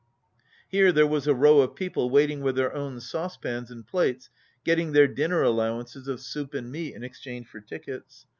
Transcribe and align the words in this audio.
Here 0.67 0.91
there 0.91 1.05
was 1.05 1.27
a 1.27 1.35
row 1.35 1.59
of 1.61 1.75
people 1.75 2.09
waiting 2.09 2.41
with 2.41 2.55
their 2.55 2.73
own 2.73 2.99
saucepans 2.99 3.69
and 3.69 3.85
plates, 3.85 4.31
getting 4.63 4.93
their 4.93 5.07
dinner 5.07 5.43
allowances 5.43 6.07
of 6.07 6.21
soup 6.21 6.55
and 6.55 6.71
meat 6.71 6.95
in 6.95 7.03
exchange 7.03 7.45
for 7.49 7.59
tickets. 7.61 8.25